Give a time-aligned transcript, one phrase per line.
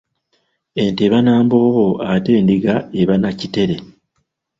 [0.83, 3.75] Ente eba n'emboobo ate endiga eba na kitere.